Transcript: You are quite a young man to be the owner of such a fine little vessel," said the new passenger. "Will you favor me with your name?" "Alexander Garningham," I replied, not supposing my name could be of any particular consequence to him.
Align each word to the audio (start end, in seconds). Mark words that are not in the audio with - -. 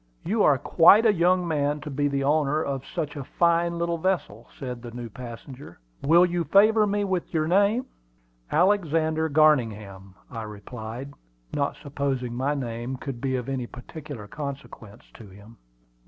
You 0.25 0.41
are 0.41 0.57
quite 0.57 1.05
a 1.05 1.13
young 1.13 1.47
man 1.47 1.79
to 1.81 1.91
be 1.91 2.07
the 2.07 2.23
owner 2.23 2.63
of 2.63 2.87
such 2.87 3.15
a 3.15 3.23
fine 3.23 3.77
little 3.77 3.99
vessel," 3.99 4.47
said 4.57 4.81
the 4.81 4.89
new 4.89 5.11
passenger. 5.11 5.77
"Will 6.01 6.25
you 6.25 6.43
favor 6.45 6.87
me 6.87 7.03
with 7.03 7.31
your 7.31 7.47
name?" 7.47 7.85
"Alexander 8.51 9.29
Garningham," 9.29 10.15
I 10.31 10.41
replied, 10.41 11.13
not 11.53 11.75
supposing 11.83 12.33
my 12.33 12.55
name 12.55 12.97
could 12.97 13.21
be 13.21 13.35
of 13.35 13.47
any 13.47 13.67
particular 13.67 14.25
consequence 14.27 15.03
to 15.13 15.27
him. 15.29 15.57